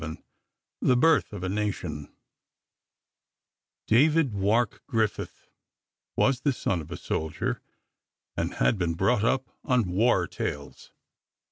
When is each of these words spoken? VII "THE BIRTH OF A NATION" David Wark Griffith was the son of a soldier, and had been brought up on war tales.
VII 0.01 0.17
"THE 0.81 0.97
BIRTH 0.97 1.31
OF 1.31 1.43
A 1.43 1.47
NATION" 1.49 2.11
David 3.85 4.33
Wark 4.33 4.81
Griffith 4.87 5.45
was 6.15 6.39
the 6.41 6.53
son 6.53 6.81
of 6.81 6.89
a 6.91 6.97
soldier, 6.97 7.61
and 8.35 8.55
had 8.55 8.79
been 8.79 8.95
brought 8.95 9.23
up 9.23 9.55
on 9.63 9.91
war 9.91 10.25
tales. 10.25 10.91